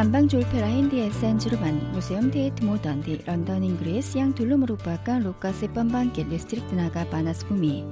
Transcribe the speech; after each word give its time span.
Tambang 0.00 0.32
Julpe 0.32 0.56
lain 0.56 0.88
di 0.88 1.04
San 1.12 1.36
Jerman, 1.36 1.76
Museum 1.92 2.32
Tate 2.32 2.64
Modern 2.64 3.04
di 3.04 3.20
London, 3.28 3.60
Inggris 3.60 4.16
yang 4.16 4.32
dulu 4.32 4.64
merupakan 4.64 5.20
lokasi 5.20 5.68
pembangkit 5.68 6.24
listrik 6.32 6.64
tenaga 6.72 7.04
panas 7.12 7.44
bumi. 7.44 7.84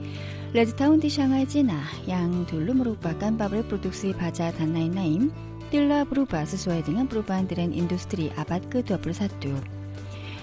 Redtown 0.56 1.04
di 1.04 1.12
Shanghai, 1.12 1.44
Cina 1.44 1.76
yang 2.08 2.48
dulu 2.48 2.72
merupakan 2.80 3.28
pabrik 3.36 3.68
produksi 3.68 4.16
baja 4.16 4.48
dan 4.56 4.72
lain-lain 4.72 5.28
telah 5.68 6.08
berubah 6.08 6.48
sesuai 6.48 6.88
dengan 6.88 7.04
perubahan 7.12 7.44
tren 7.44 7.76
industri 7.76 8.32
abad 8.40 8.64
ke-21. 8.72 9.28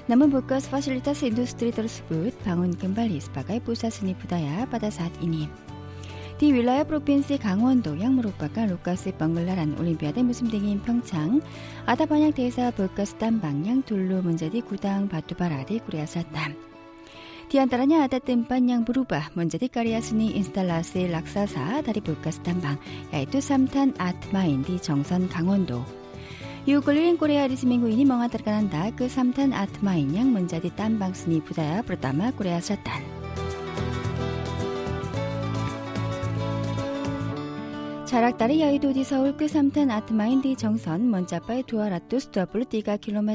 Namun 0.06 0.30
bekas 0.30 0.70
fasilitas 0.70 1.26
industri 1.26 1.74
tersebut 1.74 2.38
bangun 2.46 2.78
kembali 2.78 3.18
sebagai 3.18 3.58
pusat 3.66 3.90
seni 3.90 4.14
budaya 4.14 4.70
pada 4.70 4.94
saat 4.94 5.18
ini. 5.18 5.50
디윌라야 6.38 6.84
프로핀스 6.84 7.38
강원도 7.38 8.00
양무로빠가 8.00 8.66
루카스 8.66 9.16
벙글라란 9.18 9.80
올림피아데 9.80 10.22
무슴댕인 10.22 10.82
평창 10.82 11.40
아다반양 11.86 12.34
대사 12.34 12.72
볼카스단 12.72 13.40
방양 13.40 13.84
둘루 13.84 14.22
문제디 14.22 14.62
구당 14.62 15.08
바투바라디 15.08 15.80
구리아사땀 15.80 16.76
Di 17.46 17.62
antaranya 17.62 18.10
ada 18.10 18.18
tempat 18.18 18.58
yang 18.66 18.82
berubah 18.82 19.30
menjadi 19.38 19.70
karya 19.70 20.02
seni 20.02 20.34
instalasi 20.34 21.06
raksasa 21.14 21.86
dari 21.86 22.02
bekas 22.02 22.42
tambang, 22.42 22.82
yaitu 23.14 23.38
Samtan 23.38 23.94
Art 24.02 24.18
Mine 24.34 24.66
di 24.66 24.82
Jongsan, 24.82 25.30
Gangwon-do. 25.30 25.86
유글린 26.66 27.22
코리아 27.22 27.46
리스민구 27.46 27.94
이니 27.94 28.04
멍한 28.06 28.32
들가난다 28.32 28.90
그 28.98 29.06
3탄 29.06 29.54
아트마인 29.54 30.16
양 30.16 30.34
문자디 30.34 30.76
딴방 30.76 31.14
스니 31.14 31.40
부자야 31.42 31.84
브르타마 31.84 32.32
코리아 32.32 32.60
사탄 32.60 33.15
Yukeliling 38.16 38.40
Korea 38.40 38.56
di 38.56 38.64
seminggu 38.64 38.96
ini 38.96 39.04
mengatakan 39.04 39.20
Anda 39.20 39.36
ke 39.36 39.46
Samtan 39.52 39.76
Art 39.76 39.76
Mine 39.76 39.76
yang 39.76 39.76
menjadi 39.76 39.76
tambang 39.76 39.76
seni 39.76 39.76
budaya 39.76 39.76
pertama 39.76 39.76
Korea 39.76 39.76
Selatan. 39.76 39.76
Jarak 39.76 39.76
dari 39.76 39.76
yaitu 39.76 39.84
di 39.92 39.92
Seoul 39.92 39.92
ke 39.92 39.92
Samtan 39.92 39.92
Atmain 39.92 40.40
di 40.40 40.52
Jongson 40.56 41.02
mencapai 41.12 41.68
223 41.68 42.96
km. 43.04 43.32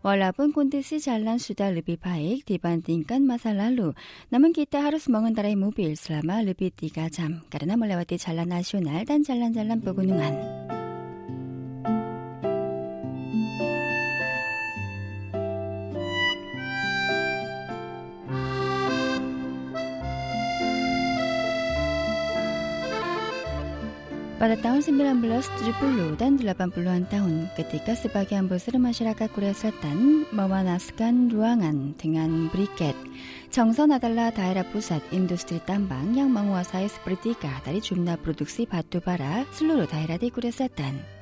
Walaupun 0.00 0.48
kondisi 0.56 0.96
jalan 0.96 1.36
sudah 1.36 1.68
lebih 1.68 2.00
baik 2.00 2.48
dibandingkan 2.48 3.20
masa 3.20 3.52
lalu, 3.52 3.92
namun 4.32 4.56
kita 4.56 4.80
harus 4.80 5.12
mengendarai 5.12 5.60
mobil 5.60 5.92
selama 5.92 6.40
lebih 6.40 6.72
3 6.72 7.12
jam 7.12 7.44
karena 7.52 7.76
melewati 7.76 8.16
jalan 8.16 8.48
nasional 8.48 9.04
dan 9.04 9.28
jalan-jalan 9.28 9.84
pegunungan. 9.84 10.32
Pada 24.42 24.58
tahun 24.58 24.82
1970 24.82 26.18
dan 26.18 26.34
80-an 26.34 27.06
tahun, 27.06 27.46
ketika 27.54 27.94
sebagian 27.94 28.50
besar 28.50 28.74
masyarakat 28.74 29.30
Korea 29.30 29.54
Selatan 29.54 30.26
memanaskan 30.34 31.30
ruangan 31.30 31.94
dengan 31.94 32.50
briket, 32.50 32.98
Jongson 33.54 33.94
adalah 33.94 34.34
daerah 34.34 34.66
pusat 34.66 34.98
industri 35.14 35.62
tambang 35.62 36.18
yang 36.18 36.34
menguasai 36.34 36.90
sepertiga 36.90 37.54
dari 37.62 37.78
jumlah 37.78 38.18
produksi 38.18 38.66
batu 38.66 38.98
bara 38.98 39.46
seluruh 39.54 39.86
daerah 39.86 40.18
di 40.18 40.26
Korea 40.34 40.50
Selatan. 40.50 41.21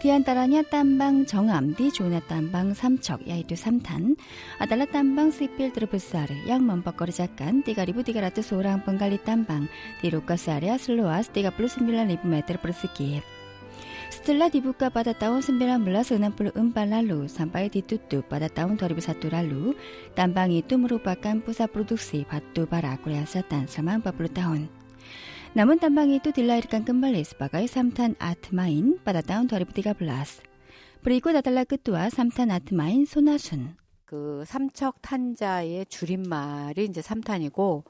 Di 0.00 0.08
antaranya 0.08 0.64
tambang 0.64 1.28
정암 1.28 1.76
di 1.76 1.92
zona 1.92 2.24
tambang 2.24 2.72
Samchok 2.72 3.20
yaitu 3.28 3.52
Samtan 3.52 4.16
adalah 4.56 4.88
tambang 4.88 5.28
sipil 5.28 5.68
terbesar 5.68 6.24
yang 6.48 6.64
mempekerjakan 6.64 7.60
3.300 7.60 8.16
orang 8.56 8.80
penggali 8.80 9.20
tambang 9.20 9.68
di 10.00 10.08
lokasi 10.08 10.56
area 10.56 10.80
seluas 10.80 11.28
39.000 11.36 11.84
meter 12.24 12.56
persegi. 12.56 13.20
Setelah 14.08 14.48
dibuka 14.48 14.88
pada 14.88 15.12
tahun 15.12 15.44
1964 15.44 16.56
lalu 16.72 17.28
sampai 17.28 17.68
ditutup 17.68 18.24
pada 18.24 18.48
tahun 18.48 18.80
2001 18.80 19.20
lalu, 19.36 19.76
tambang 20.16 20.48
itu 20.48 20.80
merupakan 20.80 21.44
pusat 21.44 21.68
produksi 21.68 22.24
batu 22.24 22.64
bara 22.64 22.96
Korea 23.04 23.28
Selatan 23.28 23.68
selama 23.68 24.00
40 24.08 24.32
tahun. 24.32 24.79
남은 25.52 25.80
단방이 25.80 26.20
또 26.20 26.30
딜라이르 26.30 26.68
깐끝말 26.68 27.16
에스바가의 27.16 27.66
3탄 27.66 28.14
아트마인 28.20 29.00
빠다다운 29.04 29.48
더리브디가 29.48 29.94
블라스. 29.94 30.42
브리고 31.02 31.32
나달라 31.32 31.64
끝두와 31.64 32.08
3탄 32.08 32.52
아트마인 32.52 33.04
소나순. 33.04 33.74
그 34.04 34.44
삼척 34.46 35.02
탄자의 35.02 35.86
줄임말이 35.86 36.84
이제 36.84 37.00
3탄이고 37.00 37.82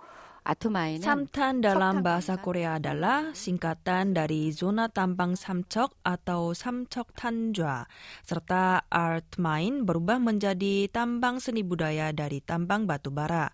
Samtan 1.04 1.60
dalam 1.60 2.00
bahasa 2.00 2.40
Korea 2.40 2.80
adalah 2.80 3.36
singkatan 3.36 4.16
dari 4.16 4.48
zona 4.56 4.88
tambang 4.88 5.36
samcok 5.36 6.00
atau 6.00 6.56
samcok 6.56 7.12
tanjua, 7.12 7.84
serta 8.24 8.88
art 8.88 9.36
mine 9.36 9.84
berubah 9.84 10.16
menjadi 10.16 10.88
tambang 10.88 11.44
seni 11.44 11.60
budaya 11.60 12.08
dari 12.16 12.40
tambang 12.40 12.88
batu 12.88 13.12
bara. 13.12 13.52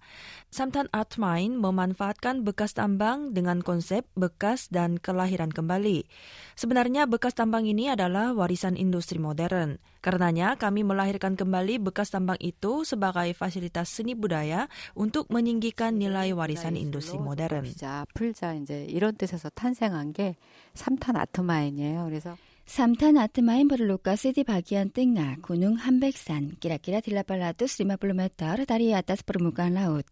Samtan 0.57 0.89
Art 0.89 1.21
Mine 1.21 1.61
memanfaatkan 1.61 2.41
bekas 2.41 2.73
tambang 2.73 3.37
dengan 3.37 3.61
konsep 3.61 4.09
bekas 4.17 4.73
dan 4.73 4.97
kelahiran 4.97 5.53
kembali. 5.53 6.09
Sebenarnya 6.57 7.05
bekas 7.05 7.37
tambang 7.37 7.69
ini 7.69 7.93
adalah 7.93 8.33
warisan 8.33 8.73
industri 8.73 9.21
modern. 9.21 9.77
Karenanya 10.01 10.57
kami 10.57 10.81
melahirkan 10.81 11.37
kembali 11.37 11.83
bekas 11.83 12.15
tambang 12.15 12.41
itu 12.41 12.89
sebagai 12.89 13.37
fasilitas 13.37 13.91
seni 13.91 14.15
budaya 14.17 14.71
untuk 14.97 15.29
meninggikan 15.29 15.99
nilai 15.99 16.33
warisan 16.33 16.73
industri 16.73 16.86
인도시 16.87 17.17
뭐 17.17 17.27
모델은 17.27 17.63
풀자, 17.63 18.07
풀자 18.15 18.55
이제 18.55 18.87
이런 18.89 19.15
뜻에서 19.17 19.49
탄생한 19.51 20.13
게 20.13 20.37
삼탄 20.75 21.17
아트마인이에요. 21.17 22.05
그래서 22.05 22.37
삼탄 22.65 23.17
아트마인 23.17 23.69
버르로카 23.69 24.17
시디 24.17 24.43
바기안 24.45 24.91
땡나 24.91 25.37
군웅 25.43 25.75
한백산 25.75 26.57
기라기라 26.59 27.01
딜라발라도 27.01 27.67
스리마블루메터 27.67 28.65
다리 28.67 28.93
아따스 28.95 29.25
브르무간 29.25 29.75
라웃. 29.75 30.05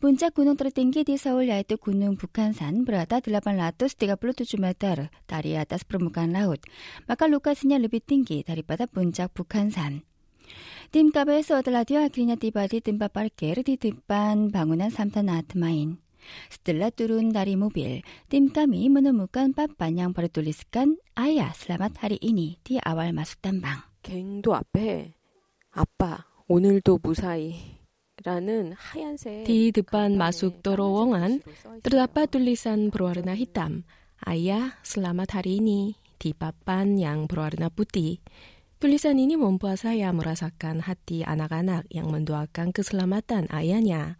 문자 0.00 0.28
군웅 0.30 0.56
떨어땡기 0.56 1.04
디 1.04 1.16
서울 1.16 1.48
야이트 1.48 1.76
군웅 1.76 2.16
북한산 2.16 2.84
브라다 2.84 3.20
딜라발라도 3.20 3.86
스티가 3.86 4.16
블루투주메터 4.16 5.08
다리 5.26 5.56
아따스 5.56 5.86
브르무간 5.86 6.32
라웃. 6.32 6.60
마카 7.06 7.28
루카스냐 7.28 7.78
르비땡기 7.78 8.42
다리바다 8.44 8.86
문자 8.92 9.28
북한산. 9.28 10.02
팀카베스 10.90 11.52
어들라디오 11.52 12.00
아크리냐 12.00 12.34
디바디 12.36 12.80
뜸바 12.80 13.08
빠르케르디 13.08 13.76
뒷반 13.76 14.50
방문한 14.50 14.90
삼탄 14.90 15.28
아트마인. 15.28 15.98
Setelah 16.51 16.93
turun 16.93 17.33
dari 17.33 17.57
mobil, 17.57 18.05
tim 18.29 18.53
kami 18.53 18.91
menemukan 18.91 19.55
papan 19.55 19.97
yang 19.97 20.11
bertuliskan 20.13 20.99
Ayah 21.17 21.55
selamat 21.55 22.05
hari 22.05 22.17
ini 22.21 22.61
di 22.61 22.77
awal 22.79 23.15
masuk 23.15 23.41
tambang. 23.41 23.89
갱도 24.01 24.55
앞에 24.55 25.13
아빠 25.71 26.25
오늘도 26.47 26.99
무사히 27.03 27.77
Di 29.47 29.71
depan 29.71 30.19
masuk 30.19 30.59
terowongan, 30.59 31.39
terdapat 31.79 32.27
tulisan 32.27 32.91
berwarna 32.91 33.31
hitam, 33.31 33.87
Ayah, 34.19 34.75
selamat 34.83 35.39
hari 35.39 35.63
ini, 35.63 35.95
di 36.19 36.35
papan 36.35 36.99
yang 36.99 37.31
berwarna 37.31 37.71
putih. 37.71 38.19
Tulisan 38.75 39.23
ini 39.23 39.39
membuat 39.39 39.79
saya 39.79 40.11
merasakan 40.11 40.83
hati 40.83 41.23
anak-anak 41.23 41.87
yang 41.87 42.11
mendoakan 42.11 42.75
keselamatan 42.75 43.47
ayahnya. 43.55 44.19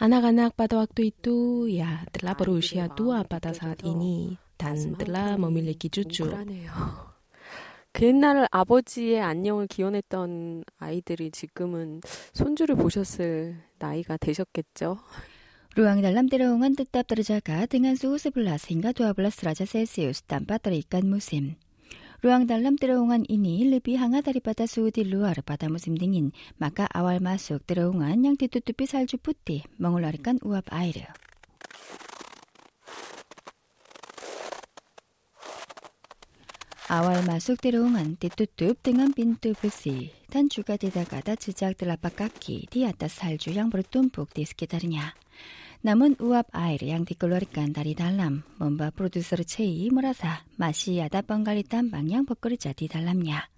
Anak-anak 0.00 0.56
pada 0.56 0.80
waktu 0.80 1.12
itu 1.12 1.68
ya 1.68 2.08
telah 2.08 2.32
berusia 2.32 2.88
tua 2.88 3.20
pada 3.28 3.52
saat 3.52 3.84
ini 3.84 4.32
dan 4.56 4.96
telah 4.96 5.36
memiliki 5.36 5.92
cucu. 5.92 6.24
그 7.92 8.06
옛날 8.06 8.46
아버지의 8.50 9.20
안녕을 9.20 9.66
기원했던 9.66 10.64
아이들이 10.78 11.30
지금은 11.30 12.00
손주를 12.32 12.76
보셨을 12.76 13.60
나이가 13.78 14.16
되셨겠죠. 14.16 14.96
Ruang 15.76 16.02
dalam 16.02 16.26
terowongan 16.26 16.74
tetap 16.74 17.06
terjaga 17.06 17.68
dengan 17.68 17.94
suhu 17.94 18.18
11 18.18 18.58
hingga 18.72 18.90
12 18.90 19.14
derajat 19.14 19.68
Celcius 19.68 20.24
tanpa 20.26 20.58
terikat 20.58 21.06
musim. 21.06 21.60
Ruang 22.20 22.44
dalam 22.44 22.76
terowongan 22.76 23.24
ini 23.32 23.64
lebih 23.64 23.96
hangat 23.96 24.28
daripada 24.28 24.68
suhu 24.68 24.92
di 24.92 25.08
luar 25.08 25.40
pada 25.40 25.72
musim 25.72 25.96
dingin, 25.96 26.36
maka 26.60 26.84
awal 26.92 27.16
masuk 27.16 27.64
terowongan 27.64 28.20
yang 28.20 28.36
ditutupi 28.36 28.84
salju 28.84 29.16
putih 29.16 29.64
mengeluarkan 29.80 30.36
uap 30.44 30.68
air. 30.68 31.08
Awal 36.92 37.24
masuk 37.24 37.56
terowongan 37.56 38.20
ditutup 38.20 38.76
dengan 38.84 39.16
pintu 39.16 39.56
besi 39.56 40.12
dan 40.28 40.52
juga 40.52 40.76
tidak 40.76 41.08
ada 41.16 41.40
jejak 41.40 41.80
telapak 41.80 42.20
kaki 42.20 42.68
di 42.68 42.84
atas 42.84 43.16
salju 43.16 43.48
yang 43.48 43.72
bertumpuk 43.72 44.28
di 44.36 44.44
sekitarnya 44.44 45.16
namun 45.80 46.18
uap 46.20 46.52
air 46.52 46.82
yang 46.84 47.08
dikeluarkan 47.08 47.72
dari 47.72 47.96
dalam 47.96 48.44
membuat 48.60 48.92
produser 48.92 49.40
Choi 49.46 49.88
merasa 49.88 50.44
masih 50.60 51.08
ada 51.08 51.24
penggali 51.24 51.64
tambang 51.64 52.04
yang 52.04 52.28
bekerja 52.28 52.76
di 52.76 52.90
dalamnya. 52.90 53.48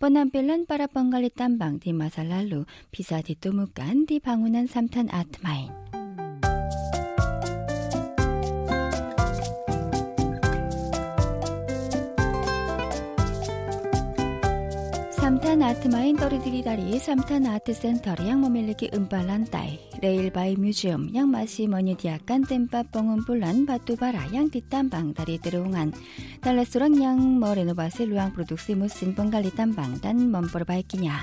Penampilan 0.00 0.64
para 0.64 0.88
penggali 0.88 1.28
tambang 1.28 1.76
di 1.76 1.92
masa 1.92 2.24
lalu 2.24 2.64
bisa 2.88 3.20
ditemukan 3.20 4.08
di 4.08 4.16
bangunan 4.22 4.64
Samtan 4.64 5.12
Atmain. 5.12 5.79
3탄 15.50 15.66
아트마인 15.66 16.14
떠리디리다리 16.14 16.96
3탄 17.00 17.44
아트센터 17.44 18.14
양모밀리기 18.24 18.90
Tempat 18.94 19.50
레일바이 20.00 20.54
뮤지엄 20.54 21.12
양마시 21.12 21.66
머니디아깐 21.66 22.42
땜빠뻥은 22.42 23.24
불란 23.24 23.66
바뚜바라 23.66 24.32
양디딴 24.32 24.90
방다리 24.90 25.42
yang 25.42 25.90
달레스랑 26.40 26.94
Ruang 27.02 28.06
루앙 28.06 28.32
프로둑시 28.32 28.76
무슨 28.76 29.16
뻥갈리딴 29.16 29.74
dan 29.98 30.30
Memperbaikinya. 30.30 31.18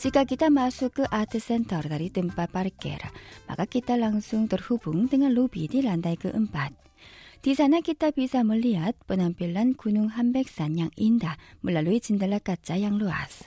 Jika 0.00 0.24
kita 0.24 0.48
masuk 0.48 1.04
ke 1.04 1.04
art 1.12 1.36
center 1.36 1.84
dari 1.84 2.08
tempat 2.08 2.48
parkir, 2.48 3.04
maka 3.52 3.68
kita 3.68 4.00
langsung 4.00 4.48
terhubung 4.48 5.12
dengan 5.12 5.36
lobby 5.36 5.68
di 5.68 5.84
lantai 5.84 6.16
keempat. 6.16 6.85
Di 7.44 7.52
sana 7.54 7.84
kita 7.84 8.10
bisa 8.10 8.42
melihat 8.42 8.96
penampilan 9.06 9.76
Gunung 9.76 10.12
Hanbeksan 10.14 10.76
yang 10.76 10.92
indah 10.98 11.36
melalui 11.62 12.02
jendela 12.02 12.42
kaca 12.42 12.74
yang 12.74 12.98
luas. 12.98 13.46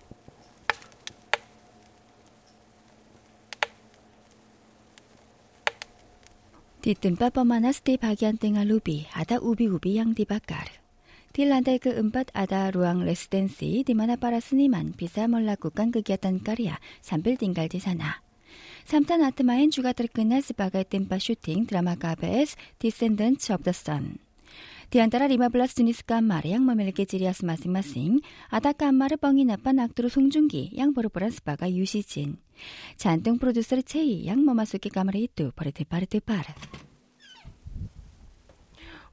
Di 6.79 6.95
tempat 6.95 7.35
pemanas 7.35 7.83
di 7.83 7.99
bagian 7.99 8.39
tengah 8.39 8.63
lobi 8.63 9.03
ada 9.11 9.43
ubi-ubi 9.43 9.99
yang 9.99 10.15
dibakar. 10.15 10.79
Di 11.35 11.43
lantai 11.43 11.75
keempat 11.77 12.31
ada 12.31 12.71
ruang 12.71 13.03
residensi 13.03 13.83
di 13.83 13.91
mana 13.91 14.15
para 14.15 14.39
seniman 14.39 14.95
bisa 14.95 15.27
melakukan 15.27 15.91
kegiatan 15.91 16.39
karya 16.39 16.79
sambil 17.03 17.35
tinggal 17.35 17.67
di 17.67 17.83
sana. 17.83 18.28
3탄 18.85 19.23
아트마인 19.23 19.71
주가 19.71 19.93
들끝날 19.93 20.41
스바가 20.41 20.83
뜸바 20.83 21.19
슈팅 21.19 21.65
드라마 21.65 21.95
가베스 21.95 22.55
디센던츠 22.79 23.53
오브 23.53 23.63
더 23.63 23.71
선. 23.71 24.17
Di 24.89 24.97
antara 24.97 25.29
15 25.29 25.77
jenis 25.77 26.01
kamar 26.01 26.49
yang 26.49 26.65
memiliki 26.65 27.05
ciri 27.05 27.29
khas 27.29 27.45
masing-masing, 27.45 28.25
ada 28.49 28.73
kamar 28.73 29.21
penginapan 29.21 29.85
aktor 29.85 30.09
Sung 30.09 30.33
Jung 30.33 30.49
Ki 30.49 30.73
yang 30.73 30.97
berperan 30.97 31.29
sebagai 31.29 31.69
Yu 31.69 31.85
Si 31.85 32.01
Jin. 32.01 32.41
Jantung 32.97 33.37
produser 33.37 33.85
Chei 33.85 34.25
yang 34.25 34.41
memasuki 34.41 34.89
kamar 34.89 35.13
itu 35.13 35.53
berdebar-debar. 35.53 36.57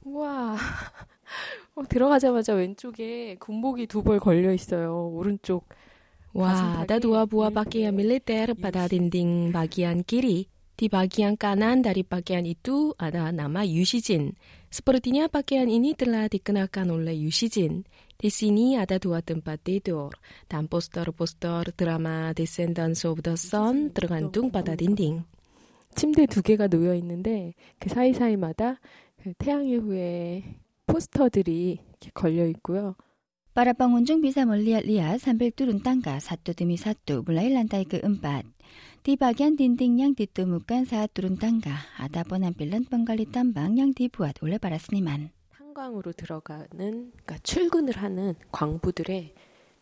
Wah, 0.08 0.56
어, 1.76 1.84
들어가자마자 1.84 2.54
왼쪽에 2.54 3.36
군복이 3.36 3.86
두 3.86 4.02
벌 4.02 4.18
걸려 4.18 4.52
있어요. 4.54 5.12
오른쪽 5.12 5.68
Wah, 6.36 6.84
ada 6.84 7.00
dua 7.00 7.24
buah 7.24 7.48
pakaian 7.48 7.96
militer 7.96 8.52
pada 8.52 8.84
dinding 8.84 9.56
bagian 9.56 10.04
kiri. 10.04 10.52
Di 10.76 10.92
bagian 10.92 11.40
kanan 11.40 11.80
dari 11.80 12.04
pakaian 12.04 12.44
itu 12.44 12.92
ada 13.00 13.32
nama 13.32 13.64
Yushijin. 13.64 14.36
Sepertinya 14.68 15.32
pakaian 15.32 15.64
ini 15.64 15.96
telah 15.96 16.28
dikenakan 16.28 16.92
oleh 16.92 17.16
Yushijin. 17.16 17.88
Di 18.20 18.28
sini 18.28 18.76
ada 18.76 19.00
dua 19.00 19.24
tempat 19.24 19.64
tidur 19.64 20.12
dan 20.44 20.68
poster-poster 20.68 21.72
drama 21.72 22.36
Descendants 22.36 23.08
of 23.08 23.24
the 23.24 23.40
Sun 23.40 23.96
tergantung 23.96 24.52
pada 24.52 24.76
dinding. 24.76 25.24
침대 25.96 26.28
두 26.28 26.44
개가 26.44 26.68
놓여 26.68 26.92
있는데 27.00 27.56
그 27.80 27.88
사이사이마다 27.88 28.76
그 29.24 29.32
태양의 29.40 29.80
후예 29.80 30.44
포스터들이 30.84 31.80
걸려 32.12 32.44
있고요. 32.52 32.92
빠라빵 33.56 33.94
온중 33.94 34.20
비사 34.20 34.44
멀리야 34.44 34.80
리아 34.80 35.16
삼벨뚜룬 35.16 35.82
땅가 35.82 36.20
사뚜드미 36.20 36.76
사뚜 36.76 37.22
물라일란다이그 37.24 38.02
음밭 38.04 38.44
디바기안 39.02 39.56
딘딩양 39.56 40.14
디뚜무간 40.14 40.84
사뚜룬 40.84 41.38
땅가 41.38 41.70
아다번한 41.96 42.52
빌런 42.52 42.84
뻥갈리 42.84 43.32
땀방 43.32 43.78
양디 43.78 44.08
부앗 44.08 44.34
올레바라스니만. 44.42 45.30
탄광으로 45.56 46.12
들어가는 46.12 46.68
그러니까 46.68 47.38
출근을 47.42 47.96
하는 47.96 48.34
광부들의 48.52 49.32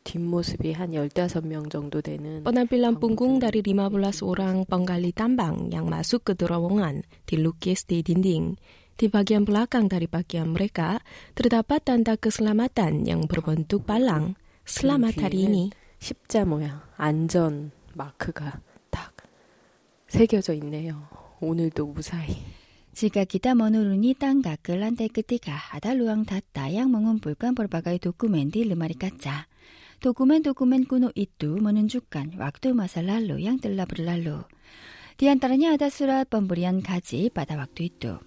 뒷모습이 0.05 0.71
한 0.71 0.93
15명 0.93 1.69
정도 1.69 2.01
되는 2.01 2.45
뻔한빌란 2.45 3.01
뿡궁 3.01 3.41
다리 3.41 3.61
리마블라스 3.63 4.23
오랑 4.23 4.67
뻥갈리 4.67 5.11
땀방 5.11 5.73
양마수 5.73 6.21
끄드러웅한 6.21 7.03
그 7.03 7.19
딜루키에스티 7.27 8.05
딘딩 8.05 8.55
Di 8.95 9.11
bagian 9.11 9.43
belakang 9.43 9.91
dari 9.91 10.07
bagian 10.07 10.55
mereka 10.55 11.03
terdapat 11.35 11.83
tanda 11.83 12.15
keselamatan 12.15 13.03
yang 13.03 13.27
berbentuk 13.27 13.83
balang. 13.83 14.39
Selamat 14.63 15.19
hari 15.19 15.51
ini. 15.51 15.65
십자모양 15.99 16.79
안전 16.95 17.75
마크가 17.99 18.63
딱 18.95 19.11
새겨져 20.07 20.55
있네요. 20.63 21.11
오늘도 21.41 21.91
무사히. 21.91 22.39
지가 22.95 23.25
기타 23.25 23.57
머누르니 23.57 24.15
땅가 24.15 24.63
끌란데 24.63 25.09
끝이가 25.09 25.51
하다 25.51 25.95
루앙 25.95 26.25
닿다 26.25 26.73
양 26.75 26.93
멍은 26.93 27.19
불간 27.19 27.57
벌바가의 27.57 27.99
도쿠멘디 27.99 28.63
르마리 28.63 28.95
까짜. 28.95 29.49
도쿠멘 30.07 30.45
도쿠멘 30.45 30.87
꾸노 30.87 31.11
이뚜 31.17 31.59
머는 31.59 31.89
주간 31.89 32.31
왁도 32.39 32.75
마살랄로 32.75 33.43
양 33.43 33.59
뜰라브를랄로. 33.59 34.45
디안따라니 35.17 35.67
아다스라 35.67 36.25
범브리안 36.31 36.83
가지 36.83 37.29
바다 37.35 37.57
왁도 37.57 37.83
이뚜. 37.83 38.19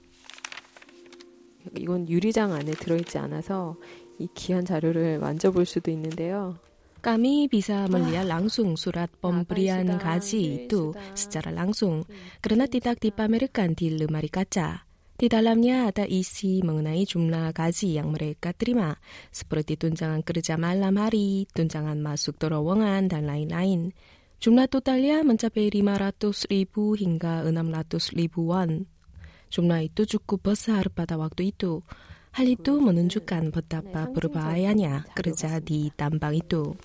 건 1.73 2.07
유리장 2.07 2.53
안에 2.53 2.71
들어있지 2.71 3.17
않아서 3.17 3.75
이 4.19 4.27
귀한 4.33 4.65
자료를 4.65 5.19
만져볼 5.19 5.65
수도 5.65 5.91
있는데요. 5.91 6.55
Kami 6.97 7.47
bisa 7.47 7.85
melihat 7.87 8.25
langsung 8.25 8.73
surat 8.73 9.07
pemberian 9.21 9.85
gaji 10.01 10.65
itu 10.67 10.97
secara 11.13 11.53
langsung 11.53 12.03
karena 12.41 12.65
tidak 12.65 12.99
dipamerkan 12.99 13.77
di 13.77 13.93
lemari 13.93 14.27
kaca. 14.27 14.83
Di 15.17 15.31
dalamnya 15.31 15.89
ada 15.89 16.05
isi 16.05 16.61
mengenai 16.61 17.07
jumlah 17.07 17.49
gaji 17.49 17.97
yang 17.97 18.13
mereka 18.13 18.53
terima, 18.53 18.93
seperti 19.33 19.73
tunjangan 19.73 20.21
kerja 20.21 20.61
malam 20.61 20.93
hari, 21.01 21.49
tunjangan 21.57 21.97
masuk 21.97 22.37
terowongan, 22.37 23.09
dan 23.09 23.25
lain-lain. 23.25 23.97
Jumlah 24.37 24.69
totalnya 24.69 25.25
mencapai 25.25 25.73
500 25.73 26.53
ribu 26.53 26.93
hingga 26.93 27.41
600 27.49 28.13
ribu 28.13 28.53
won. 28.53 28.85
Jumlah 29.47 29.87
itu 29.87 30.03
cukup 30.17 30.53
besar 30.53 30.91
pada 30.91 31.15
waktu 31.15 31.55
itu. 31.55 31.83
Hal 32.37 32.45
itu 32.45 32.77
menunjukkan 32.77 33.49
betapa 33.49 34.11
berbahayanya 34.13 35.09
kerja 35.17 35.57
di 35.57 35.89
tambang 35.95 36.37
itu. 36.37 36.77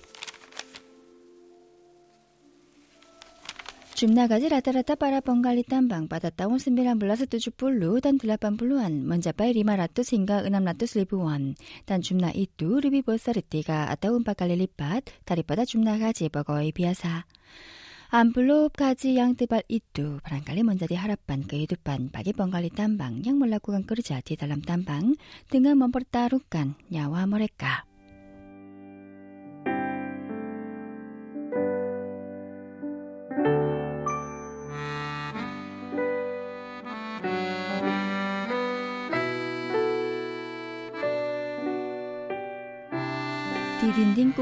Jumlah 3.93 4.25
gaji 4.25 4.49
rata-rata 4.49 4.97
para 4.97 5.21
penggali 5.21 5.61
tambang 5.61 6.09
pada 6.09 6.33
tahun 6.33 6.57
1970 6.57 7.53
dan 8.01 8.17
80-an 8.17 9.05
mencapai 9.05 9.53
500 9.53 10.13
hingga 10.17 10.37
600 10.49 10.97
ribu 10.97 11.21
won. 11.21 11.53
Dan 11.85 12.01
jumlah 12.01 12.33
itu 12.33 12.81
lebih 12.81 13.05
besar 13.05 13.37
tiga 13.45 13.87
atau 13.93 14.17
empat 14.17 14.43
kali 14.43 14.57
lipat 14.57 15.13
daripada 15.23 15.61
jumlah 15.63 16.01
gaji 16.01 16.33
pegawai 16.33 16.73
biasa. 16.73 17.29
Amplop 18.13 18.77
gaji 18.77 19.17
yang 19.17 19.33
tebal 19.33 19.65
itu 19.65 20.21
barangkali 20.21 20.61
menjadi 20.61 21.01
harapan 21.01 21.41
kehidupan 21.49 22.13
bagi 22.13 22.29
penggali 22.29 22.69
tambang 22.69 23.25
yang 23.25 23.41
melakukan 23.41 23.89
kerja 23.89 24.21
di 24.21 24.37
dalam 24.37 24.61
tambang 24.61 25.17
dengan 25.49 25.81
mempertaruhkan 25.81 26.77
nyawa 26.93 27.25
mereka. 27.25 27.89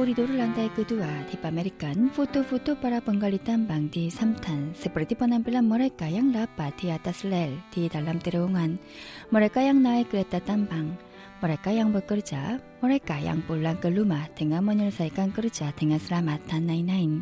Koridor 0.02 0.34
lantai 0.34 0.66
kedua 0.74 1.06
dipamerkan 1.30 2.10
foto-foto 2.10 2.74
para 2.74 2.98
penggali 2.98 3.38
tambang 3.38 3.86
di 3.86 4.10
Samtan 4.10 4.74
seperti 4.74 5.14
penampilan 5.14 5.62
mereka 5.62 6.10
yang 6.10 6.34
dapat 6.34 6.74
di 6.82 6.90
atas 6.90 7.22
rel 7.22 7.54
di 7.70 7.86
dalam 7.86 8.18
terowongan, 8.18 8.82
mereka 9.30 9.62
yang 9.62 9.78
naik 9.78 10.10
kereta 10.10 10.42
tambang, 10.42 10.98
mereka 11.38 11.70
yang 11.70 11.94
bekerja, 11.94 12.58
mereka 12.82 13.22
yang 13.22 13.46
pulang 13.46 13.78
ke 13.78 13.94
rumah 13.94 14.26
dengan 14.34 14.66
menyelesaikan 14.66 15.30
kerja 15.38 15.70
dengan 15.78 16.02
selamat 16.02 16.50
dan 16.50 16.66
lain-lain. 16.66 17.22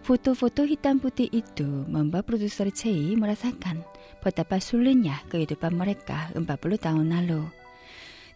Foto-foto 0.00 0.64
hitam 0.64 1.04
putih 1.04 1.28
itu 1.28 1.84
membuat 1.84 2.24
produser 2.24 2.72
Chei 2.72 3.12
merasakan 3.12 3.84
betapa 4.24 4.56
sulitnya 4.56 5.20
kehidupan 5.28 5.76
mereka 5.76 6.32
40 6.32 6.48
tahun 6.80 7.12
lalu. 7.12 7.44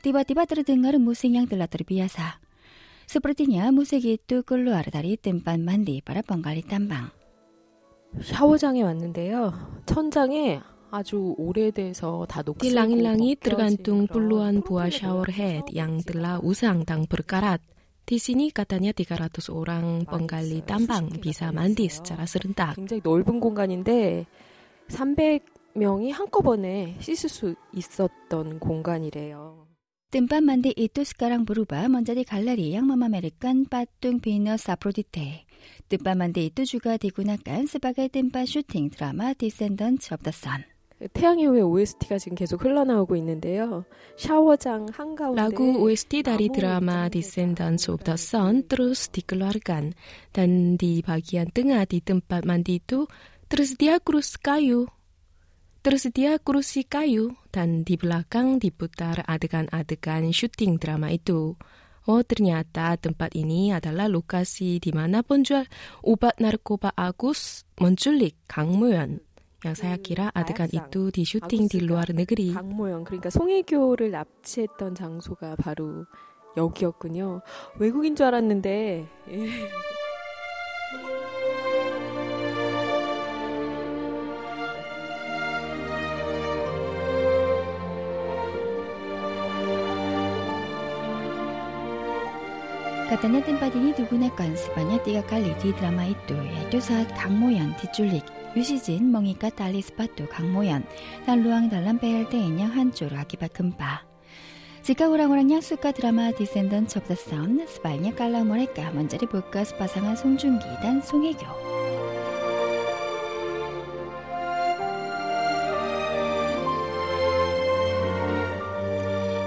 Tiba-tiba 0.04 0.44
terdengar 0.44 1.00
musik 1.00 1.32
yang 1.32 1.48
telah 1.48 1.64
terbiasa. 1.64 2.43
스프르티냐 3.06 3.70
무색이 3.72 4.18
뚜끌로 4.26 4.74
아르다리 4.74 5.16
뜸반 5.16 5.64
만디 5.64 6.02
빠라뻥갈리 6.04 6.62
땀방 6.62 7.10
샤워장에 8.22 8.82
왔는데요. 8.82 9.52
천장에 9.86 10.60
아주 10.90 11.34
오래돼서 11.36 12.24
다 12.28 12.42
녹슬고 12.42 12.60
딜랑일랑이 12.60 13.36
들간둥 13.36 14.06
불루한 14.06 14.62
부하 14.62 14.88
샤워헤드 14.88 15.74
양들라 15.74 16.40
우상당 16.42 17.06
브르카랏. 17.06 17.58
디시니 18.06 18.52
까타냐 18.52 18.92
디가라투스 18.92 19.50
오랑 19.50 20.04
뻥갈리 20.04 20.62
땀방 20.66 21.08
비사 21.20 21.50
만디 21.50 21.88
스차라 21.88 22.26
스른다. 22.26 22.74
굉장히 22.76 23.00
넓은 23.02 23.40
공간인데 23.40 24.26
300명이 24.88 26.12
한꺼번에 26.12 26.96
씻을 27.00 27.28
수 27.28 27.54
있었던 27.72 28.60
공간이래요. 28.60 29.63
뜸밤만데 30.14 30.74
이뚜스카랑 30.76 31.44
부르바 31.44 31.88
먼저디 31.88 32.22
갈라리 32.22 32.72
양마마 32.72 33.08
메리칸 33.08 33.64
빠뚱 33.64 34.20
비너스 34.20 34.70
아프로디테. 34.70 35.44
뜸밤만데 35.88 36.44
이뚜주가 36.44 36.98
디구나깐 36.98 37.66
스바게 37.66 38.06
뜸바 38.14 38.46
슈팅 38.46 38.90
드라마 38.90 39.32
디센던츠 39.32 40.14
업더 40.14 40.30
선. 40.30 40.62
태양의 41.12 41.46
후의 41.46 41.62
OST가 41.62 42.18
지금 42.18 42.36
계속 42.36 42.64
흘러나오고 42.64 43.16
있는데요. 43.16 43.84
샤워장 44.16 44.86
한가운데 44.92 45.42
라구 45.42 45.82
OST 45.82 46.22
다리 46.22 46.48
드라마 46.48 47.08
Descendants 47.08 47.90
of 47.90 48.04
the 48.04 48.14
Sun 48.14 48.68
Terus 48.68 49.10
dikeluarkan 49.10 49.98
dan 50.30 50.78
dibagian 50.78 51.50
tengah 51.50 51.90
di 51.90 51.98
tempat 51.98 52.46
mandi 52.46 52.78
itu 52.78 53.10
tersedia 53.50 53.98
krus 53.98 54.38
kayu 54.38 54.86
Tersedia 55.83 56.35
kursi 56.43 56.83
kayu 56.83 57.39
dan 57.55 57.87
di 57.87 57.95
belakang 57.95 58.59
diputar 58.59 59.23
adegan-adegan 59.23 60.27
syuting 60.35 60.75
drama 60.75 61.07
itu. 61.07 61.55
Oh, 62.09 62.21
ternyata 62.25 62.97
tempat 62.99 63.31
ini 63.37 63.71
adalah 63.71 64.09
lokasi 64.09 64.81
di 64.83 64.91
mana 64.91 65.23
penjual 65.23 65.63
obat 66.03 66.41
narkoba 66.41 66.91
Agus 66.97 67.63
menculik 67.79 68.35
Kang 68.49 68.75
Moyon. 68.75 69.23
Yang 69.59 69.75
saya 69.83 69.97
kira 69.99 70.31
adegan 70.31 70.71
itu 70.71 71.11
di 71.11 71.27
syuting 71.27 71.67
di 71.67 71.83
luar 71.83 72.15
negeri. 72.15 72.55
강모영, 72.55 73.03
그러니까 73.03 73.29
송혜교를 73.29 74.11
납치했던 74.11 74.95
장소가 74.95 75.55
바로 75.57 76.05
여기였군요. 76.55 77.41
외국인 77.77 78.15
줄 78.15 78.27
알았는데. 78.27 79.07
Katanya 93.14 93.46
tempat 93.46 93.70
ini 93.78 93.94
digunakan 93.94 94.50
sebanyak 94.58 95.06
tiga 95.06 95.22
kali 95.30 95.54
di 95.62 95.70
drama 95.78 96.10
itu, 96.10 96.34
yaitu 96.34 96.82
saat 96.82 97.06
Kang 97.14 97.38
Moyan 97.38 97.70
diculik. 97.78 98.26
Yushijin 98.58 99.06
mengikat 99.06 99.54
tali 99.54 99.78
sepatu 99.78 100.26
Kang 100.26 100.50
Moyan 100.50 100.82
dan 101.22 101.46
ruang 101.46 101.70
dalam 101.70 101.94
PLTN 101.94 102.58
yang 102.58 102.74
hancur 102.74 103.14
akibat 103.14 103.54
gempa. 103.54 104.02
Jika 104.82 105.06
orang-orang 105.06 105.46
yang 105.46 105.62
suka 105.62 105.94
drama 105.94 106.34
Descendants 106.34 106.98
of 106.98 107.06
the 107.06 107.14
Sun, 107.14 107.62
sebaiknya 107.70 108.10
kalau 108.18 108.42
mereka 108.42 108.90
menjadi 108.90 109.30
bekas 109.30 109.70
pasangan 109.78 110.18
Song 110.18 110.34
Joong 110.34 110.58
Ki 110.58 110.74
dan 110.82 110.98
Song 110.98 111.22
Hye 111.22 111.38
Kyo. 111.38 111.83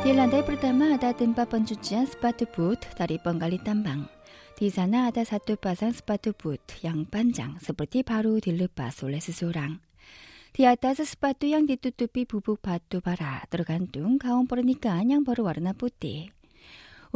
Di 0.07 0.15
lantai 0.15 0.39
pertama 0.39 0.95
ada 0.95 1.11
tempat 1.11 1.51
pencucian 1.51 2.07
sepatu 2.07 2.47
boot 2.55 2.79
dari 2.95 3.19
penggali 3.19 3.59
tambang. 3.59 4.07
Di 4.55 4.71
sana 4.71 5.11
ada 5.11 5.19
satu 5.27 5.59
pasang 5.59 5.91
sepatu 5.91 6.31
boot 6.31 6.63
yang 6.79 7.03
panjang 7.03 7.59
seperti 7.59 8.07
baru 8.07 8.39
dilepas 8.39 9.03
oleh 9.03 9.19
seseorang. 9.19 9.83
Di 10.55 10.63
atas 10.63 11.03
sepatu 11.03 11.51
yang 11.51 11.67
ditutupi 11.67 12.23
bubuk 12.23 12.63
batu 12.63 13.03
bara 13.03 13.43
tergantung 13.51 14.15
gaun 14.15 14.47
pernikahan 14.47 15.11
yang 15.11 15.27
berwarna 15.27 15.75
putih. 15.75 16.31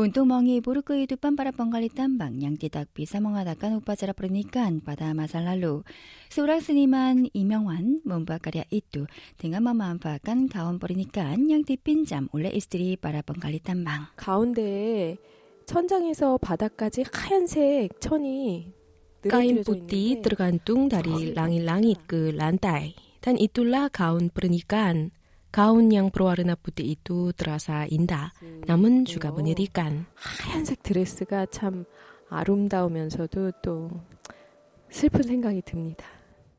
운동멍이 0.02 0.62
보르크이두 0.62 1.16
빤바라 1.18 1.52
뻥갈리딴 1.52 2.18
망냥띠닥비 2.18 3.06
사멍하다깐 3.06 3.76
오빠자라 3.76 4.14
부르니깐 4.14 4.82
바다 4.84 5.14
마살랄루 5.14 5.84
소락스니만 6.30 7.28
이명환 7.34 8.02
몸바까리아 8.04 8.64
이뚜 8.72 9.06
등한마마 9.38 9.90
안파깐 9.90 10.50
가온 10.50 10.80
버리니깐 10.80 11.52
양띠핀잠 11.52 12.30
올레 12.32 12.50
이스트리 12.50 12.98
바라 12.98 13.22
뻥갈리딴 13.22 13.84
망 13.84 14.08
가운데에 14.16 15.18
천장에서 15.68 16.40
바닥까지 16.40 17.04
하얀색 17.14 18.02
천이 18.02 18.74
까인 19.30 19.64
뿌띠 19.64 20.22
들어간 20.24 20.58
뚱 20.66 20.90
다리 20.90 21.36
랑이 21.36 21.64
랑이 21.64 21.96
그 22.08 22.34
란다이 22.36 22.96
단 23.20 23.38
이뚤라 23.38 23.90
가운 23.90 24.32
부르니깐 24.34 25.12
yang 25.89 26.13
berwarna 26.13 26.53
putih 26.53 27.01
itu 27.01 27.33
terasa 27.33 27.89
indah, 27.89 28.37
namun 28.69 29.09
juga 29.09 29.33
menyedihkan. 29.33 30.05
하얀색 30.15 30.83
드레스가 30.83 31.47
참 31.49 31.87
아름다우면서도 32.29 33.53
또 33.63 33.89
슬픈 34.91 35.23
생각이 35.23 35.63
듭니다. 35.63 36.05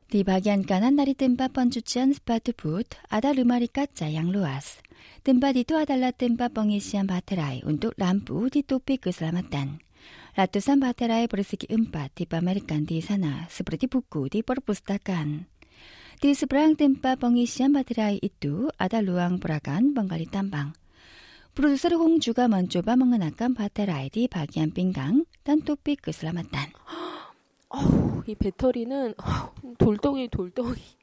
Di 0.08 0.24
bagian 0.24 0.64
kanan 0.64 0.96
dari 0.96 1.12
tempat 1.12 1.52
pencucian 1.52 2.16
sepatu 2.16 2.56
boot 2.56 2.96
ada 3.12 3.28
lemari 3.28 3.68
kaca 3.68 4.08
yang 4.08 4.32
luas. 4.32 4.80
Tempat 5.20 5.52
itu 5.52 5.76
adalah 5.76 6.16
tempat 6.16 6.56
pengisian 6.56 7.04
baterai 7.04 7.60
untuk 7.68 7.92
lampu 8.00 8.48
di 8.48 8.64
topi 8.64 8.96
keselamatan. 8.96 9.84
Ratusan 10.32 10.80
baterai 10.80 11.28
bersegi 11.28 11.68
empat 11.68 12.24
dipamerkan 12.24 12.88
di 12.88 13.04
sana 13.04 13.44
seperti 13.52 13.84
buku 13.84 14.32
di 14.32 14.40
perpustakaan. 14.40 15.51
Di 16.18 16.34
seberang 16.34 16.74
tempat 16.74 17.22
pengisian 17.22 17.70
baterai 17.70 18.18
itu 18.18 18.66
ada 18.74 18.98
ruang 18.98 19.38
peragaan 19.38 19.94
penggali 19.94 20.26
tambang. 20.26 20.74
Produser 21.54 21.94
Hong 21.98 22.18
juga 22.18 22.46
mencoba 22.46 22.94
mengenakan 22.94 23.54
baterai 23.54 24.10
di 24.10 24.26
bagian 24.26 24.70
pinggang 24.70 25.26
dan 25.46 25.62
topi 25.62 25.98
keselamatan. 25.98 26.74
Oh, 27.68 28.24
이 28.26 28.34
배터리는 28.34 29.14
돌덩이 29.78 30.28
돌덩이. 30.28 30.98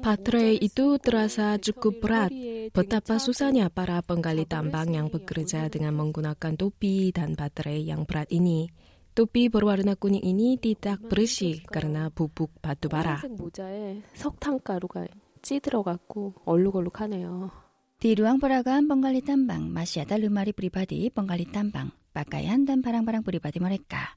Baterai 0.00 0.56
itu 0.56 0.96
terasa 0.96 1.60
cukup 1.60 2.00
berat. 2.00 2.32
Betapa 2.72 3.20
susahnya 3.20 3.68
para 3.68 4.00
penggali 4.00 4.48
tambang 4.48 4.96
yang 4.96 5.12
bekerja 5.12 5.68
dengan 5.68 6.00
menggunakan 6.00 6.56
topi 6.56 7.12
dan 7.12 7.36
baterai 7.36 7.84
yang 7.84 8.08
berat 8.08 8.32
ini. 8.32 8.72
또삐 9.15 9.49
보르와르나 9.49 9.95
꾸니이니 9.95 10.57
띠딱 10.61 11.09
브르시 11.09 11.63
까르나 11.71 12.09
부북 12.09 12.61
바뚜바라. 12.61 13.15
흰색 13.15 13.35
모자에 13.35 14.01
석탄 14.13 14.59
가루가 14.63 15.05
찌들어갖고 15.41 16.33
얼룩얼룩하네요. 16.45 17.51
디루앙보라가 17.99 18.81
번갈리 18.87 19.21
땀방 19.21 19.71
마시아다 19.71 20.17
르마리 20.17 20.51
브리바디 20.51 21.11
번갈리 21.13 21.51
땀방 21.51 21.91
빠까이 22.13 22.47
한단 22.47 22.81
바랑바랑 22.81 23.23
브리바디 23.23 23.59
머랄까. 23.59 24.15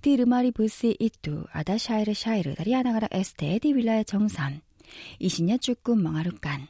디르마리 0.00 0.50
부스 0.50 0.94
이뚜 0.98 1.44
아다 1.52 1.78
샤이르 1.78 2.12
샤이르 2.12 2.54
다리아나가라 2.56 3.08
에스테 3.12 3.60
디빌라의 3.60 4.04
정선 4.04 4.60
이신야 5.20 5.58
축구 5.58 5.94
멍하루깐. 5.96 6.66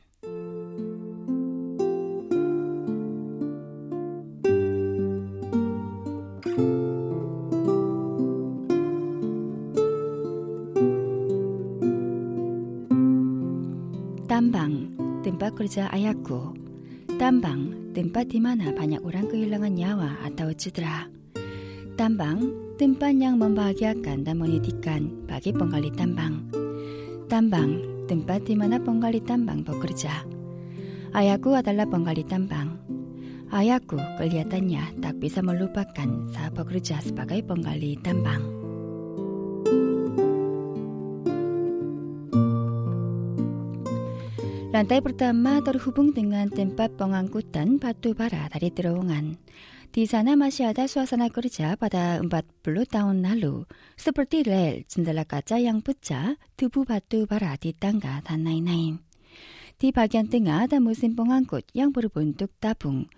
Kerja 15.54 15.88
ayahku. 15.92 16.56
Tambang, 17.21 17.92
tempat 17.92 18.32
di 18.32 18.40
mana 18.40 18.73
banyak 18.73 19.04
orang 19.04 19.28
kehilangan 19.28 19.75
nyawa 19.76 20.11
atau 20.25 20.50
cedera. 20.56 21.06
Tambang, 21.94 22.50
tempat 22.80 23.12
yang 23.14 23.37
membahagiakan 23.37 24.25
dan 24.25 24.40
menyedihkan 24.40 25.28
bagi 25.28 25.52
penggali 25.52 25.92
tambang. 25.92 26.49
Tambang, 27.28 27.85
tempat 28.09 28.49
di 28.49 28.54
mana 28.56 28.80
penggali 28.80 29.21
tambang 29.23 29.61
bekerja. 29.61 30.25
Ayahku 31.12 31.52
adalah 31.52 31.85
penggali 31.85 32.25
tambang. 32.25 32.80
Ayahku 33.52 34.00
kelihatannya 34.16 35.04
tak 35.04 35.21
bisa 35.21 35.44
melupakan 35.44 36.09
saat 36.32 36.56
bekerja 36.56 37.04
sebagai 37.04 37.44
penggali 37.44 38.00
tambang. 38.00 38.62
Lantai 44.73 45.05
pertama 45.05 45.61
terhubung 45.61 46.17
dengan 46.17 46.49
tempat 46.49 46.97
pengangkutan 46.97 47.76
batu 47.76 48.17
bara 48.17 48.49
dari 48.49 48.73
terowongan. 48.73 49.37
Di 49.93 50.09
sana 50.09 50.33
masih 50.33 50.73
ada 50.73 50.88
suasana 50.88 51.29
kerja 51.29 51.76
pada 51.76 52.25
40 52.25 52.33
tahun 52.88 53.21
lalu, 53.21 53.69
seperti 54.00 54.49
rel, 54.49 54.88
jendela 54.88 55.29
kaca 55.29 55.61
yang 55.61 55.85
pecah, 55.85 56.41
debu 56.57 56.88
batu 56.88 57.29
bara 57.29 57.61
di 57.61 57.76
tangga, 57.76 58.25
dan 58.25 58.49
lain-lain. 58.49 59.05
Di 59.76 59.93
bagian 59.93 60.33
tengah 60.33 60.64
ada 60.64 60.81
mesin 60.81 61.12
pengangkut 61.12 61.69
yang 61.76 61.93
berbentuk 61.93 62.49
tabung. 62.57 63.12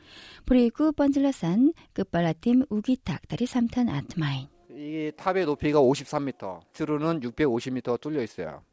Berikut 0.50 0.98
penjelasan 0.98 1.70
Kepala 1.94 2.34
Tim 2.34 2.66
Ugitak 2.66 3.30
dari 3.30 3.46
Samtan 3.46 3.86
Atmain. 3.86 4.50
이 4.74 5.12
탑의 5.14 5.46
높이가 5.46 5.78
53m, 5.78 6.60
트루는 6.72 7.20
650m 7.20 8.00
뚫려 8.00 8.22
있어요. 8.24 8.66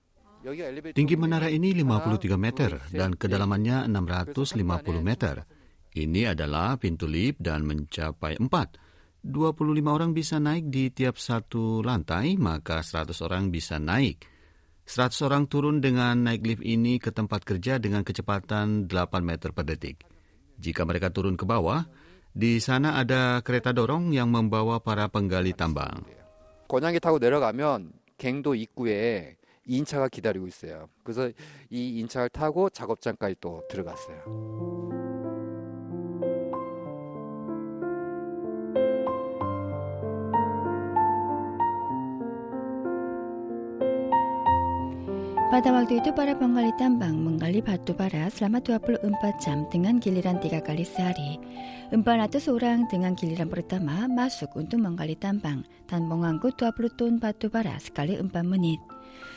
Tinggi 0.95 1.17
menara 1.19 1.51
ini 1.51 1.75
53 1.75 2.39
meter 2.39 2.71
dan 2.95 3.19
kedalamannya 3.19 3.91
650 3.91 5.03
meter. 5.03 5.43
Ini 5.97 6.37
adalah 6.37 6.79
pintu 6.79 7.11
lift 7.11 7.43
dan 7.43 7.67
mencapai 7.67 8.39
4. 8.39 9.27
25 9.27 9.91
orang 9.91 10.15
bisa 10.15 10.39
naik 10.39 10.71
di 10.71 10.95
tiap 10.95 11.19
satu 11.19 11.83
lantai, 11.83 12.39
maka 12.39 12.85
100 12.85 13.11
orang 13.27 13.51
bisa 13.51 13.83
naik. 13.83 14.23
100 14.87 15.27
orang 15.27 15.51
turun 15.51 15.83
dengan 15.83 16.15
naik 16.23 16.47
lift 16.47 16.63
ini 16.63 17.03
ke 17.03 17.11
tempat 17.11 17.43
kerja 17.43 17.83
dengan 17.83 18.07
kecepatan 18.07 18.87
8 18.87 18.93
meter 19.27 19.51
per 19.51 19.67
detik. 19.67 20.07
Jika 20.63 20.87
mereka 20.87 21.11
turun 21.11 21.35
ke 21.35 21.43
bawah, 21.43 21.83
di 22.31 22.63
sana 22.63 23.03
ada 23.03 23.43
kereta 23.43 23.75
dorong 23.75 24.15
yang 24.15 24.31
membawa 24.31 24.79
para 24.79 25.11
penggali 25.11 25.57
tambang. 25.59 26.07
권양기 26.69 26.99
타고 27.01 27.19
내려가면 27.19 27.93
갱도 28.19 28.55
입구에 28.55 29.37
2인차가 29.68 30.10
기다리고 30.10 30.48
있어요. 30.48 30.90
그래서 31.04 31.30
이 31.70 32.00
인차를 32.00 32.30
타고 32.30 32.70
작업장까지 32.70 33.36
또 33.40 33.64
들어갔어요. 33.70 34.72
Pada 45.52 45.76
waktu 45.76 46.00
itu 46.00 46.16
para 46.16 46.32
penggali 46.32 46.72
tambang 46.80 47.28
menggali 47.28 47.60
batu 47.60 47.92
bara 47.92 48.32
selama 48.32 48.64
24 48.64 49.04
jam 49.44 49.68
dengan 49.68 50.00
giliran 50.00 50.40
tiga 50.40 50.64
kali 50.64 50.88
sehari. 50.88 51.36
400 51.92 52.48
orang 52.48 52.88
dengan 52.88 53.20
giliran 53.20 53.52
pertama 53.52 54.08
masuk 54.08 54.48
untuk 54.56 54.80
menggali 54.80 55.20
tambang 55.20 55.68
dan 55.92 56.08
mengangkut 56.08 56.56
20 56.56 56.96
ton 56.96 57.20
batu 57.20 57.52
bara 57.52 57.76
sekali 57.84 58.16
4 58.16 58.32
menit. 58.48 58.80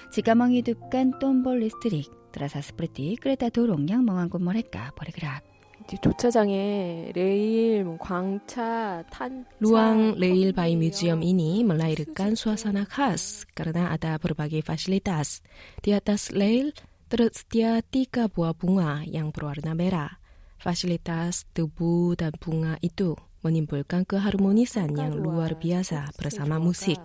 Jika 0.10 0.34
menghidupkan 0.34 1.18
tombol 1.22 1.62
listrik, 1.62 2.10
terasa 2.34 2.62
seperti 2.66 3.18
kereta 3.18 3.54
dorong 3.54 3.86
yang 3.86 4.02
mengangkut 4.02 4.42
mereka 4.42 4.90
bergerak. 4.98 5.46
주차장에 5.90 7.12
레일, 7.16 7.98
광차, 7.98 9.04
탄 9.10 9.46
Ruang 9.58 10.22
Rail 10.22 10.54
by 10.54 10.78
Museum 10.78 11.26
ini 11.26 11.66
melahirkan 11.66 12.38
suasana 12.38 12.86
khas 12.86 13.50
karena 13.58 13.90
ada 13.90 14.22
berbagai 14.22 14.62
fasilitas. 14.62 15.42
Di 15.82 15.98
atas 15.98 16.30
rail 16.30 16.78
tersedia 17.10 17.82
tiga 17.82 18.30
buah 18.30 18.54
bunga 18.54 19.02
yang 19.08 19.34
berwarna 19.34 19.74
merah. 19.74 20.22
Fasilitas 20.62 21.50
debu 21.56 22.14
dan 22.14 22.36
bunga 22.38 22.78
itu 22.86 23.18
menimbulkan 23.42 24.04
keharmonisan 24.04 24.92
yang 24.94 25.16
luar 25.16 25.56
biasa 25.58 26.12
bersama 26.20 26.60
musik. 26.60 27.00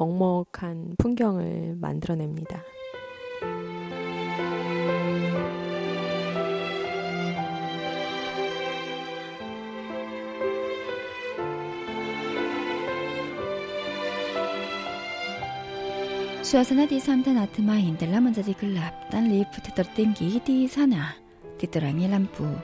먹먹한 0.00 0.94
풍경을 0.96 1.76
만들어냅니다. 1.76 2.62
수아사나 16.42 16.82
네 16.82 16.88
디삼단 16.88 17.36
아트마인 17.36 17.98
델라먼자지 17.98 18.54
글랍 18.54 19.10
딴 19.10 19.28
리프트 19.28 19.74
덜 19.74 19.84
땡기 19.94 20.40
디사나 20.40 21.14
디드라미 21.58 22.08
람프 22.08 22.58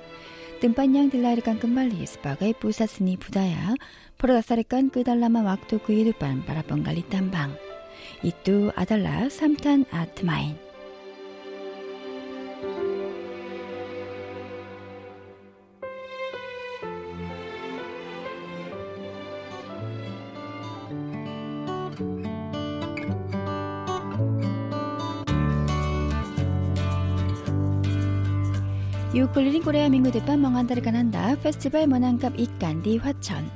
tempatnya 0.59 1.07
dilarikan 1.07 1.61
kembali 1.61 2.03
sebagai 2.09 2.57
pusat 2.57 2.89
seni 2.89 3.15
budaya 3.21 3.77
berdasarkan 4.17 4.89
kedalaman 4.89 5.45
waktu 5.45 5.77
kehidupan 5.81 6.43
para 6.49 6.65
penggali 6.65 7.05
tambang. 7.13 7.53
Itu 8.25 8.73
adalah 8.75 9.29
Samtan 9.29 9.85
Art 9.93 10.17
6 29.17 29.33
9 29.33 29.47
1 29.47 29.63
9레아민구 29.63 30.13
대판 30.13 30.43
멍한다르가난다. 30.43 31.37
페스티벌 31.37 31.87
머난값 31.87 32.39
이간디 32.39 32.99
화천. 32.99 33.51